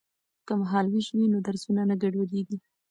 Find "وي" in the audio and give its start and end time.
1.15-1.25